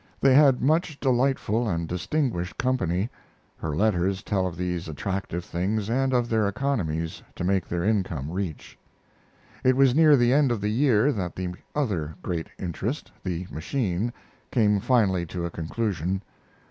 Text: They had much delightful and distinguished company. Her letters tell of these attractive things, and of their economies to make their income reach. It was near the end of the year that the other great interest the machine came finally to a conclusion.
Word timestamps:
They 0.19 0.33
had 0.33 0.63
much 0.63 0.99
delightful 0.99 1.69
and 1.69 1.87
distinguished 1.87 2.57
company. 2.57 3.11
Her 3.55 3.75
letters 3.75 4.23
tell 4.23 4.47
of 4.47 4.57
these 4.57 4.87
attractive 4.89 5.45
things, 5.45 5.91
and 5.91 6.11
of 6.11 6.27
their 6.27 6.47
economies 6.47 7.21
to 7.35 7.43
make 7.43 7.67
their 7.67 7.83
income 7.83 8.31
reach. 8.31 8.79
It 9.63 9.77
was 9.77 9.93
near 9.93 10.17
the 10.17 10.33
end 10.33 10.51
of 10.51 10.59
the 10.59 10.71
year 10.71 11.11
that 11.11 11.35
the 11.35 11.53
other 11.75 12.15
great 12.23 12.47
interest 12.57 13.11
the 13.23 13.45
machine 13.51 14.11
came 14.49 14.79
finally 14.79 15.23
to 15.27 15.45
a 15.45 15.51
conclusion. 15.51 16.23